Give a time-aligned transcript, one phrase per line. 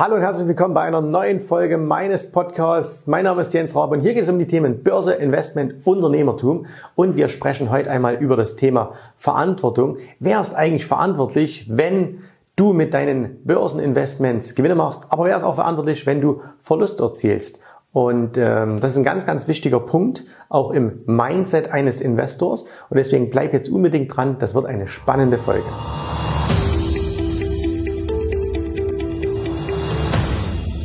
[0.00, 3.08] Hallo und herzlich willkommen bei einer neuen Folge meines Podcasts.
[3.08, 6.66] Mein Name ist Jens Raab und hier geht es um die Themen Börse, Investment, Unternehmertum
[6.94, 9.96] und wir sprechen heute einmal über das Thema Verantwortung.
[10.20, 12.20] Wer ist eigentlich verantwortlich, wenn
[12.54, 17.58] du mit deinen Börseninvestments Gewinne machst, aber wer ist auch verantwortlich, wenn du Verluste erzielst?
[17.92, 22.66] Und ähm, das ist ein ganz, ganz wichtiger Punkt, auch im Mindset eines Investors.
[22.88, 25.66] Und deswegen bleib jetzt unbedingt dran, das wird eine spannende Folge.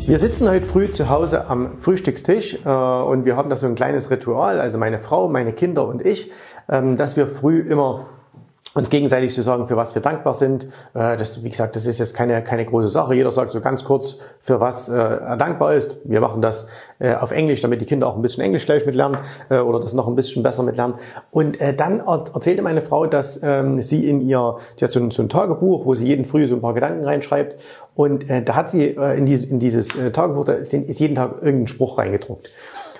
[0.05, 3.75] Wir sitzen heute früh zu Hause am Frühstückstisch äh, und wir haben da so ein
[3.75, 6.29] kleines Ritual, also meine Frau, meine Kinder und ich,
[6.69, 8.09] ähm, dass wir früh immer
[8.73, 10.65] uns gegenseitig zu sagen, für was wir dankbar sind.
[10.93, 13.13] Äh, das, wie gesagt, das ist jetzt keine, keine große Sache.
[13.13, 15.97] Jeder sagt so ganz kurz, für was äh, er dankbar ist.
[16.03, 19.19] Wir machen das äh, auf Englisch, damit die Kinder auch ein bisschen Englisch gleich mitlernen
[19.49, 20.97] oder das noch ein bisschen besser mitlernen.
[21.31, 25.21] Und dann erzählte meine Frau, dass ähm, sie in ihr, die hat so ein, so
[25.21, 27.57] ein Tagebuch, wo sie jeden Früh so ein paar Gedanken reinschreibt.
[27.95, 31.97] Und da hat sie in, dieses, in dieses Tagebuch, da ist jeden Tag irgendein Spruch
[31.97, 32.49] reingedruckt.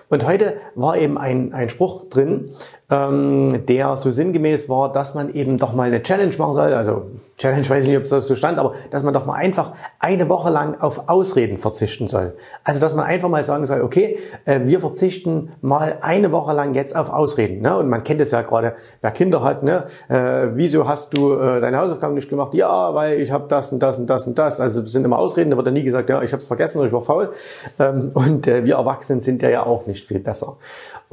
[0.10, 2.52] Und heute war eben ein, ein Spruch drin,
[2.94, 6.74] ähm, der so sinngemäß war, dass man eben doch mal eine Challenge machen soll.
[6.74, 9.72] Also Challenge weiß ich nicht, ob es so stand, aber dass man doch mal einfach
[10.00, 12.36] eine Woche lang auf Ausreden verzichten soll.
[12.64, 16.76] Also dass man einfach mal sagen soll, okay, äh, wir verzichten mal eine Woche lang
[16.76, 17.62] jetzt auf Ausreden.
[17.62, 17.76] Ne?
[17.78, 19.86] Und man kennt es ja gerade, wer Kinder hat, ne?
[20.10, 22.54] Äh, wieso hast du äh, deine Hausaufgaben nicht gemacht?
[22.54, 24.60] Ja, weil ich habe das und das und das und das.
[24.60, 26.78] Also es sind immer Ausreden, da wird ja nie gesagt, ja, ich habe es vergessen
[26.78, 27.32] oder ich war faul.
[27.80, 30.58] Ähm, und äh, wir Erwachsenen sind ja auch nicht viel besser.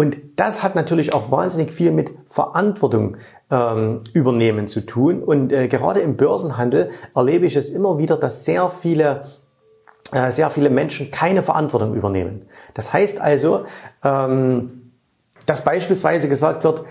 [0.01, 3.19] Und das hat natürlich auch wahnsinnig viel mit Verantwortung
[3.51, 5.23] ähm, übernehmen zu tun.
[5.23, 9.27] Und äh, gerade im Börsenhandel erlebe ich es immer wieder, dass sehr viele
[10.13, 12.47] äh, sehr viele Menschen keine Verantwortung übernehmen.
[12.73, 13.67] Das heißt also,
[14.03, 14.91] ähm,
[15.45, 16.83] dass beispielsweise gesagt wird,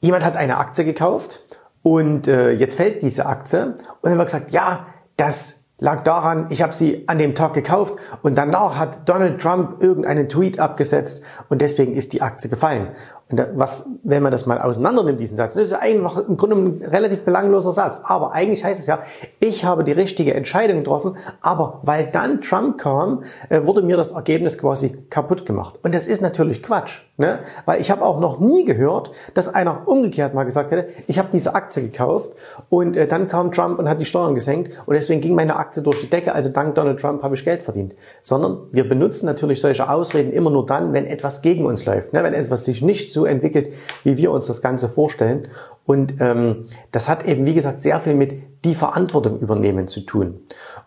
[0.00, 4.52] jemand hat eine Aktie gekauft und äh, jetzt fällt diese Aktie und dann wird gesagt,
[4.52, 9.40] ja, das lag daran, ich habe sie an dem Tag gekauft und danach hat Donald
[9.40, 12.88] Trump irgendeinen Tweet abgesetzt und deswegen ist die Aktie gefallen.
[13.30, 16.56] Und was, wenn man das mal auseinander nimmt, diesen Satz, das ist einfach im Grunde
[16.56, 18.00] ein relativ belangloser Satz.
[18.04, 19.00] Aber eigentlich heißt es ja,
[19.38, 24.12] ich habe die richtige Entscheidung getroffen, aber weil dann Trump kam, äh, wurde mir das
[24.12, 25.78] Ergebnis quasi kaputt gemacht.
[25.82, 27.40] Und das ist natürlich Quatsch, ne?
[27.66, 31.28] Weil ich habe auch noch nie gehört, dass einer umgekehrt mal gesagt hätte, ich habe
[31.30, 32.30] diese Aktie gekauft
[32.70, 35.67] und äh, dann kam Trump und hat die Steuern gesenkt und deswegen ging meine Aktie
[35.74, 37.94] durch die Decke, also dank Donald Trump habe ich Geld verdient.
[38.22, 42.22] Sondern wir benutzen natürlich solche Ausreden immer nur dann, wenn etwas gegen uns läuft, ne?
[42.22, 43.72] wenn etwas sich nicht so entwickelt,
[44.04, 45.48] wie wir uns das Ganze vorstellen.
[45.86, 48.34] Und ähm, das hat eben, wie gesagt, sehr viel mit
[48.64, 50.40] die Verantwortung übernehmen zu tun.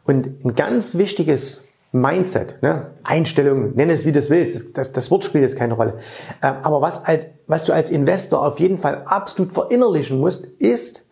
[0.06, 2.92] Und ein ganz wichtiges Mindset, ne?
[3.04, 5.96] Einstellung, nenn es wie du willst, das, das Wort spielt jetzt keine Rolle.
[6.42, 11.10] Ähm, aber was, als, was du als Investor auf jeden Fall absolut verinnerlichen musst, ist,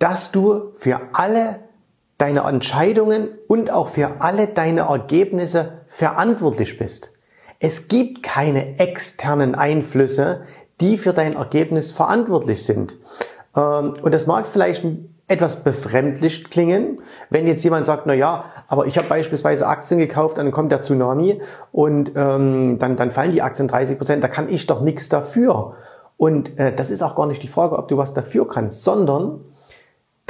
[0.00, 1.60] dass du für alle
[2.20, 7.12] deine Entscheidungen und auch für alle deine Ergebnisse verantwortlich bist.
[7.58, 10.42] Es gibt keine externen Einflüsse,
[10.80, 12.96] die für dein Ergebnis verantwortlich sind.
[13.56, 14.84] Ähm, und das mag vielleicht
[15.28, 20.38] etwas befremdlich klingen, wenn jetzt jemand sagt, na ja, aber ich habe beispielsweise Aktien gekauft,
[20.38, 24.48] dann kommt der Tsunami und ähm, dann, dann fallen die Aktien 30 Prozent, da kann
[24.48, 25.76] ich doch nichts dafür.
[26.16, 29.40] Und äh, das ist auch gar nicht die Frage, ob du was dafür kannst, sondern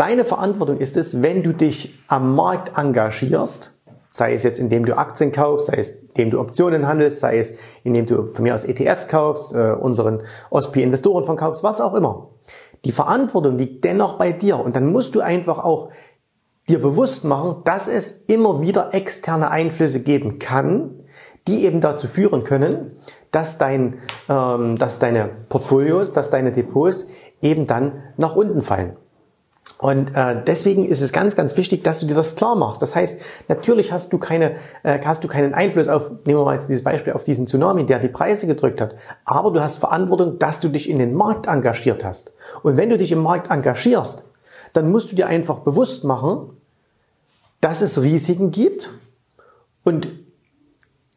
[0.01, 3.81] deine Verantwortung ist es, wenn du dich am Markt engagierst,
[4.13, 7.59] Sei es jetzt, indem du Aktien kaufst, sei es, indem du Optionen handelst, sei es,
[7.85, 12.31] indem du von mir aus ETFs kaufst, äh, unseren OSPI-Investorenfonds kaufst, was auch immer.
[12.85, 15.91] Die Verantwortung liegt dennoch bei dir und dann musst du einfach auch
[16.69, 20.91] dir bewusst machen, dass es immer wieder externe Einflüsse geben kann,
[21.47, 22.97] die eben dazu führen können,
[23.31, 27.07] dass, dein, ähm, dass deine Portfolios, dass deine Depots
[27.43, 28.97] eben dann nach unten fallen.
[29.81, 32.83] Und äh, deswegen ist es ganz, ganz wichtig, dass du dir das klar machst.
[32.83, 36.53] Das heißt, natürlich hast du keine, äh, hast du keinen Einfluss auf, nehmen wir mal
[36.53, 38.95] jetzt dieses Beispiel, auf diesen Tsunami, der die Preise gedrückt hat.
[39.25, 42.35] Aber du hast Verantwortung, dass du dich in den Markt engagiert hast.
[42.63, 44.27] Und wenn du dich im Markt engagierst,
[44.75, 46.51] dann musst du dir einfach bewusst machen,
[47.63, 48.91] dass es Risiken gibt
[49.83, 50.09] und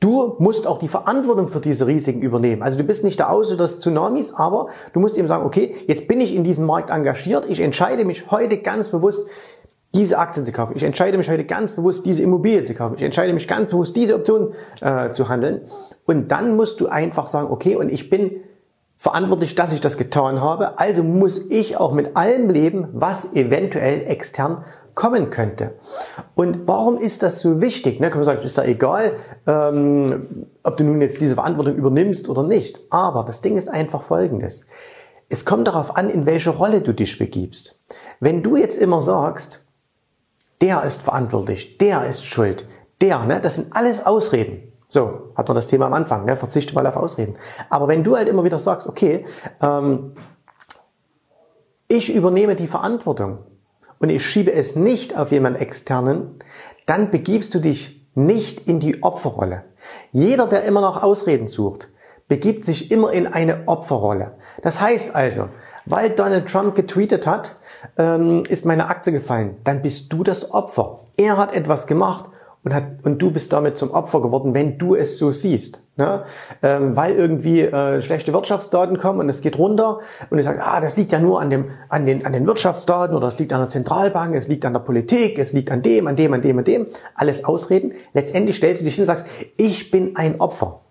[0.04, 2.62] Du musst auch die Verantwortung für diese Risiken übernehmen.
[2.62, 6.10] Also du bist nicht der Auslöser des Tsunamis, aber du musst eben sagen, okay, jetzt
[6.10, 7.48] bin ich in diesem Markt engagiert.
[7.48, 9.30] Ich entscheide mich heute ganz bewusst,
[9.96, 10.74] diese Aktien zu kaufen.
[10.76, 12.96] Ich entscheide mich heute ganz bewusst, diese Immobilie zu kaufen.
[12.98, 15.62] Ich entscheide mich ganz bewusst, diese Option äh, zu handeln.
[16.04, 18.42] Und dann musst du einfach sagen, okay, und ich bin
[18.98, 20.80] verantwortlich, dass ich das getan habe.
[20.80, 24.66] Also muss ich auch mit allem leben, was eventuell extern
[24.96, 25.74] kommen könnte.
[26.36, 28.00] Und warum ist das so wichtig?
[28.00, 29.14] Ne, kann man sagen, ist da egal,
[29.48, 32.82] ähm, ob du nun jetzt diese Verantwortung übernimmst oder nicht.
[32.90, 34.68] Aber das Ding ist einfach folgendes.
[35.30, 37.82] Es kommt darauf an, in welche Rolle du dich begibst.
[38.20, 39.66] Wenn du jetzt immer sagst,
[40.62, 42.68] der ist verantwortlich, der ist schuld,
[43.02, 43.42] der, ne?
[43.42, 44.72] Das sind alles Ausreden.
[44.90, 46.38] So, hat man das Thema am Anfang, ne?
[46.38, 47.36] verzichte mal auf Ausreden.
[47.72, 49.26] Aber wenn du halt immer wieder sagst, okay,
[49.60, 50.14] ähm,
[51.88, 53.40] ich übernehme die Verantwortung
[54.04, 56.36] und ich schiebe es nicht auf jemand externen,
[56.86, 59.64] dann begibst du dich nicht in die Opferrolle.
[60.12, 61.88] Jeder, der immer noch Ausreden sucht,
[62.28, 64.34] begibt sich immer in eine Opferrolle.
[64.62, 65.48] Das heißt also,
[65.86, 67.56] weil Donald Trump getweetet hat,
[67.98, 71.00] ähm, ist meine Aktie gefallen, dann bist du das Opfer.
[71.16, 72.30] Er hat etwas gemacht
[72.64, 75.84] und, hat, und du bist damit zum Opfer geworden, wenn du es so siehst.
[75.98, 76.24] Ne?
[76.62, 80.00] Ähm, weil irgendwie äh, schlechte Wirtschaftsdaten kommen und es geht runter
[80.30, 83.16] und ich sage, ah, das liegt ja nur an, dem, an, den, an den Wirtschaftsdaten
[83.16, 86.08] oder es liegt an der Zentralbank, es liegt an der Politik, es liegt an dem,
[86.08, 86.88] an dem, an dem, an dem.
[87.16, 87.94] Alles Ausreden.
[88.14, 89.28] Letztendlich stellst du dich hin und sagst,
[89.58, 90.82] ich bin ein Opfer.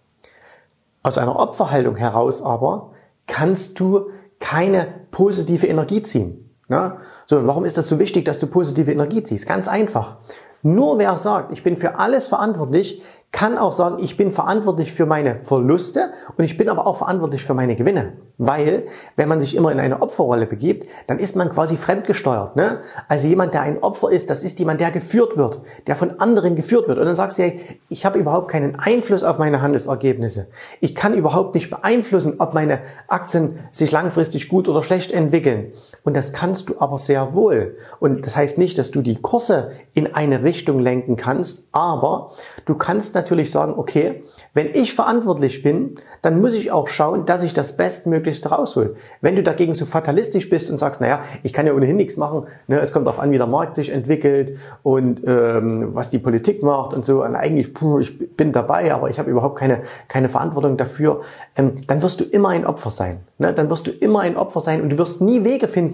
[1.02, 2.92] Aus einer Opferhaltung heraus aber
[3.26, 4.10] kannst du
[4.40, 6.50] keine positive Energie ziehen.
[6.68, 6.98] Ne?
[7.26, 9.46] So, warum ist das so wichtig, dass du positive Energie ziehst?
[9.46, 10.18] Ganz einfach.
[10.62, 15.06] Nur wer sagt, ich bin für alles verantwortlich, kann auch sagen, ich bin verantwortlich für
[15.06, 18.12] meine Verluste und ich bin aber auch verantwortlich für meine Gewinne.
[18.36, 18.84] Weil,
[19.16, 22.56] wenn man sich immer in eine Opferrolle begibt, dann ist man quasi fremdgesteuert.
[22.56, 22.80] Ne?
[23.08, 26.54] Also jemand, der ein Opfer ist, das ist jemand, der geführt wird, der von anderen
[26.54, 26.98] geführt wird.
[26.98, 30.48] Und dann sagst du, hey, ich habe überhaupt keinen Einfluss auf meine Handelsergebnisse.
[30.80, 35.72] Ich kann überhaupt nicht beeinflussen, ob meine Aktien sich langfristig gut oder schlecht entwickeln.
[36.04, 37.76] Und das kannst du aber sehr wohl.
[38.00, 42.32] Und das heißt nicht, dass du die Kurse in eine Richtung lenken kannst, aber
[42.64, 47.42] du kannst natürlich sagen, okay, wenn ich verantwortlich bin, dann muss ich auch schauen, dass
[47.42, 48.96] ich das Bestmöglichste raushol.
[49.20, 52.46] Wenn du dagegen so fatalistisch bist und sagst, naja, ich kann ja ohnehin nichts machen,
[52.66, 56.62] ne, es kommt darauf an, wie der Markt sich entwickelt und ähm, was die Politik
[56.62, 60.28] macht und so, und eigentlich, puh, ich bin dabei, aber ich habe überhaupt keine, keine
[60.28, 61.20] Verantwortung dafür,
[61.56, 63.20] ähm, dann wirst du immer ein Opfer sein.
[63.38, 63.52] Ne?
[63.52, 65.91] Dann wirst du immer ein Opfer sein und du wirst nie Wege finden,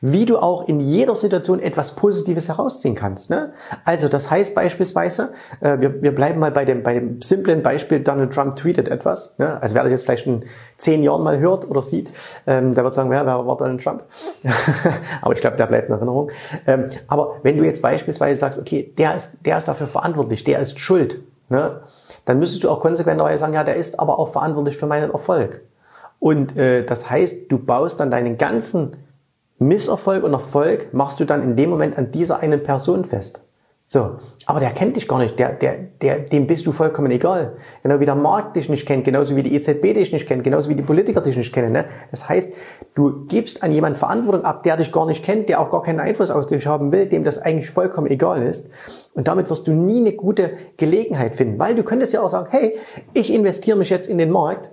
[0.00, 3.30] wie du auch in jeder Situation etwas Positives herausziehen kannst.
[3.30, 3.52] Ne?
[3.84, 8.00] Also das heißt beispielsweise, äh, wir, wir bleiben mal bei dem, bei dem simplen Beispiel,
[8.00, 9.38] Donald Trump tweetet etwas.
[9.38, 9.60] Ne?
[9.60, 10.44] Also wer das jetzt vielleicht in
[10.76, 12.10] zehn Jahren mal hört oder sieht,
[12.46, 14.04] ähm, der wird sagen, wer, wer war Donald Trump?
[15.22, 16.30] aber ich glaube, der bleibt in Erinnerung.
[16.66, 20.60] Ähm, aber wenn du jetzt beispielsweise sagst, okay, der ist, der ist dafür verantwortlich, der
[20.60, 21.80] ist schuld, ne?
[22.26, 25.62] dann müsstest du auch konsequenterweise sagen, ja, der ist aber auch verantwortlich für meinen Erfolg.
[26.18, 28.96] Und äh, das heißt, du baust dann deinen ganzen
[29.58, 33.46] Misserfolg und Erfolg machst du dann in dem Moment an dieser einen Person fest.
[33.88, 34.16] So,
[34.46, 37.56] aber der kennt dich gar nicht, der, der, der, dem bist du vollkommen egal.
[37.84, 40.68] Genau wie der Markt dich nicht kennt, genauso wie die EZB dich nicht kennt, genauso
[40.68, 41.70] wie die Politiker dich nicht kennen.
[41.70, 41.84] Ne?
[42.10, 42.52] Das heißt,
[42.96, 46.00] du gibst an jemanden Verantwortung ab, der dich gar nicht kennt, der auch gar keinen
[46.00, 48.70] Einfluss auf dich haben will, dem das eigentlich vollkommen egal ist.
[49.14, 52.48] Und damit wirst du nie eine gute Gelegenheit finden, weil du könntest ja auch sagen,
[52.50, 52.76] hey,
[53.14, 54.72] ich investiere mich jetzt in den Markt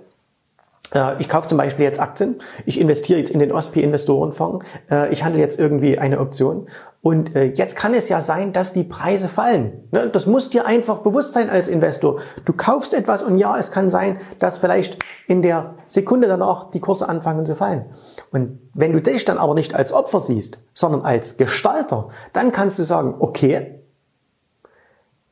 [1.18, 2.36] ich kaufe zum Beispiel jetzt Aktien,
[2.66, 6.68] ich investiere jetzt in den OSP-Investorenfonds, äh, ich handle jetzt irgendwie eine Option
[7.02, 9.88] und äh, jetzt kann es ja sein, dass die Preise fallen.
[9.90, 10.08] Ne?
[10.08, 12.20] Das muss dir einfach bewusst sein als Investor.
[12.44, 16.80] Du kaufst etwas und ja, es kann sein, dass vielleicht in der Sekunde danach die
[16.80, 17.86] Kurse anfangen zu fallen.
[18.30, 22.78] Und wenn du dich dann aber nicht als Opfer siehst, sondern als Gestalter, dann kannst
[22.78, 23.80] du sagen, okay,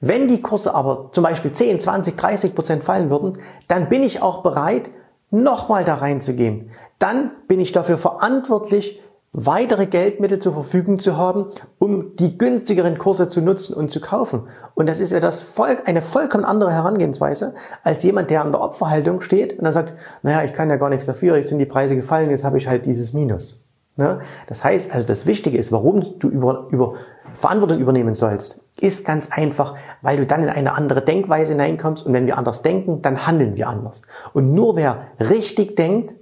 [0.05, 3.38] wenn die Kurse aber zum Beispiel 10, 20, 30 Prozent fallen würden,
[3.69, 4.91] dann bin ich auch bereit,
[5.32, 6.70] nochmal da reinzugehen.
[7.00, 9.02] Dann bin ich dafür verantwortlich,
[9.32, 11.46] weitere Geldmittel zur Verfügung zu haben,
[11.79, 14.46] um die günstigeren Kurse zu nutzen und zu kaufen.
[14.75, 18.61] Und das ist ja das Volk, eine vollkommen andere Herangehensweise als jemand, der an der
[18.61, 21.66] Opferhaltung steht und dann sagt, naja, ich kann ja gar nichts dafür, jetzt sind die
[21.66, 23.72] Preise gefallen, jetzt habe ich halt dieses Minus.
[24.02, 24.18] Ne?
[24.49, 26.94] Das heißt, also das Wichtige ist, warum du über, über
[27.35, 32.12] Verantwortung übernehmen sollst, ist ganz einfach, weil du dann in eine andere Denkweise hineinkommst und
[32.12, 34.02] wenn wir anders denken, dann handeln wir anders.
[34.32, 36.16] Und nur wer richtig denkt,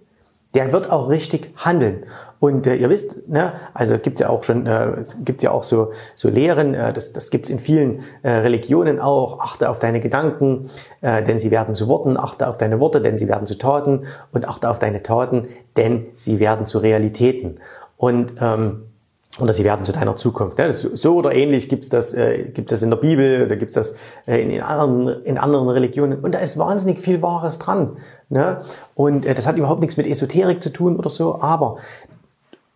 [0.55, 2.05] der wird auch richtig handeln.
[2.41, 5.93] Und äh, ihr wisst, ne, also gibt ja auch schon, äh, gibt ja auch so
[6.17, 9.41] so Lehren, äh, das das gibt's in vielen äh, Religionen auch.
[9.41, 10.71] Achte auf deine Gedanken,
[11.03, 12.17] äh, denn sie werden zu Worten.
[12.17, 14.07] Achte auf deine Worte, denn sie werden zu Taten.
[14.33, 17.61] Und achte auf deine Taten, denn sie werden zu Realitäten.
[17.97, 18.90] Und ähm,
[19.39, 20.59] oder sie werden zu deiner Zukunft.
[20.59, 20.67] Ne?
[20.67, 23.97] Das, so oder ähnlich das, äh, gibt es in der Bibel, da gibt's das
[24.27, 26.19] äh, in, in, anderen, in anderen Religionen.
[26.21, 27.97] Und da ist wahnsinnig viel Wahres dran.
[28.29, 28.63] Ne?
[28.95, 31.41] Und äh, das hat überhaupt nichts mit Esoterik zu tun oder so.
[31.41, 31.77] Aber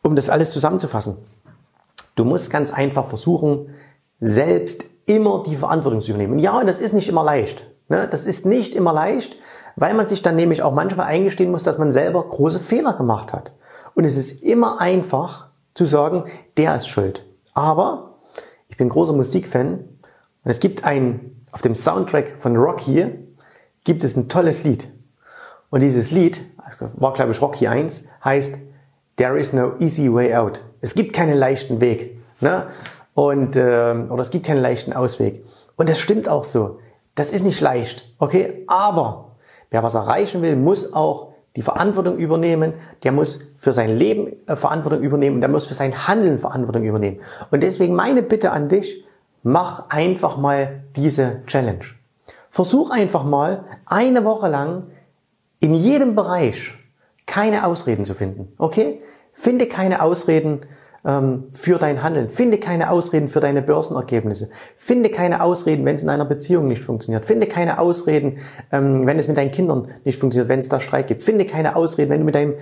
[0.03, 1.17] um das alles zusammenzufassen,
[2.15, 3.71] du musst ganz einfach versuchen,
[4.21, 6.35] selbst immer die Verantwortung zu übernehmen.
[6.35, 7.67] Und ja, das ist nicht immer leicht.
[7.89, 8.07] Ne?
[8.09, 9.37] Das ist nicht immer leicht,
[9.75, 13.33] weil man sich dann nämlich auch manchmal eingestehen muss, dass man selber große Fehler gemacht
[13.33, 13.53] hat.
[13.95, 16.25] Und es ist immer einfach zu sagen,
[16.57, 17.27] der ist schuld.
[17.53, 18.19] Aber
[18.69, 19.81] ich bin großer Musikfan
[20.45, 23.07] und es gibt ein, auf dem Soundtrack von Rocky
[23.85, 24.89] gibt es ein tolles Lied.
[25.71, 26.41] Und dieses Lied,
[26.79, 28.59] war glaube ich Rocky 1, heißt
[29.17, 30.61] There is no easy way out.
[30.81, 32.19] Es gibt keinen leichten Weg.
[32.41, 32.67] Ne?
[33.15, 35.45] und äh, oder es gibt keinen leichten Ausweg.
[35.77, 36.81] Und das stimmt auch so.
[37.15, 38.65] Das ist nicht leicht, okay?
[38.67, 39.37] Aber
[39.71, 44.57] wer was erreichen will, muss auch die Verantwortung übernehmen, der muss für sein Leben äh,
[44.57, 47.21] Verantwortung übernehmen, der muss für sein Handeln Verantwortung übernehmen.
[47.51, 49.05] Und deswegen meine Bitte an dich,
[49.43, 51.85] mach einfach mal diese Challenge.
[52.51, 54.85] Versuch einfach mal eine Woche lang
[55.61, 56.75] in jedem Bereich
[57.27, 58.53] keine Ausreden zu finden.
[58.59, 58.99] Okay?
[59.33, 60.61] Finde keine Ausreden
[61.05, 62.29] ähm, für dein Handeln.
[62.29, 64.51] Finde keine Ausreden für deine Börsenergebnisse.
[64.77, 67.27] Finde keine Ausreden, wenn es in einer Beziehung nicht funktioniert.
[67.27, 68.39] Finde keine Ausreden,
[68.73, 71.23] ähm, wenn es mit deinen Kindern nicht funktioniert, wenn es da Streit gibt.
[71.23, 72.55] Finde keine Ausreden, wenn du mit deinem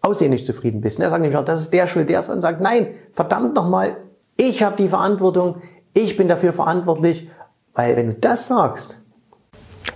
[0.00, 1.00] Aussehen nicht zufrieden bist.
[1.00, 3.96] Er sagt nicht, das ist der Schuld, der ist und sagt, nein, verdammt nochmal,
[4.36, 5.56] ich habe die Verantwortung,
[5.92, 7.28] ich bin dafür verantwortlich,
[7.74, 8.97] weil wenn du das sagst,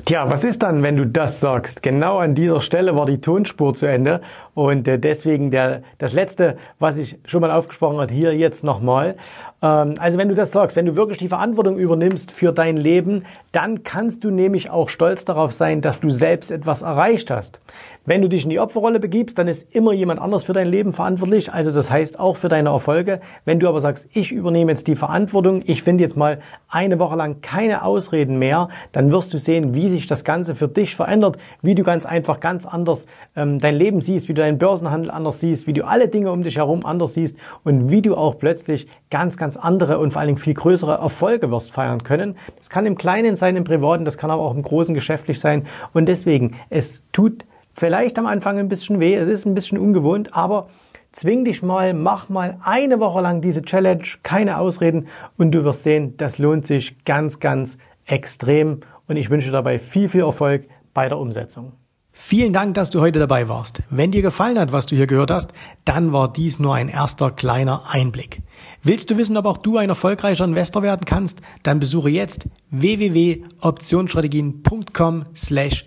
[0.05, 1.83] Tja, was ist dann, wenn du das sagst?
[1.83, 4.21] Genau an dieser Stelle war die Tonspur zu Ende
[4.55, 9.17] und äh, deswegen der, das letzte, was ich schon mal aufgesprochen habe, hier jetzt nochmal.
[9.63, 13.25] Ähm, also wenn du das sagst, wenn du wirklich die Verantwortung übernimmst für dein Leben,
[13.53, 17.61] dann kannst du nämlich auch stolz darauf sein, dass du selbst etwas erreicht hast.
[18.05, 20.93] Wenn du dich in die Opferrolle begibst, dann ist immer jemand anders für dein Leben
[20.93, 21.53] verantwortlich.
[21.53, 23.21] Also das heißt auch für deine Erfolge.
[23.45, 27.15] Wenn du aber sagst, ich übernehme jetzt die Verantwortung, ich finde jetzt mal eine Woche
[27.15, 31.39] lang keine Ausreden mehr, dann wirst du sehen, wie sich das Ganze für dich verändert,
[31.63, 35.41] wie du ganz einfach ganz anders ähm, dein Leben siehst, wie du deinen Börsenhandel anders
[35.41, 38.87] siehst, wie du alle Dinge um dich herum anders siehst und wie du auch plötzlich
[39.11, 42.37] ganz, ganz andere und vor allen Dingen viel größere Erfolge wirst feiern können.
[42.59, 45.67] Das kann im Kleinen sein, im Privaten, das kann aber auch im Großen geschäftlich sein.
[45.93, 50.35] Und deswegen, es tut vielleicht am Anfang ein bisschen weh, es ist ein bisschen ungewohnt,
[50.35, 50.69] aber
[51.13, 55.09] zwing dich mal, mach mal eine Woche lang diese Challenge, keine Ausreden
[55.39, 58.81] und du wirst sehen, das lohnt sich ganz, ganz extrem
[59.13, 61.73] und ich wünsche dabei viel, viel Erfolg bei der Umsetzung.
[62.15, 63.83] Vielen Dank, dass du heute dabei warst.
[63.89, 65.53] Wenn dir gefallen hat, was du hier gehört hast,
[65.87, 68.43] dann war dies nur ein erster kleiner Einblick.
[68.83, 71.41] Willst du wissen, ob auch du ein erfolgreicher Investor werden kannst?
[71.63, 75.87] Dann besuche jetzt www.optionsstrategien.com slash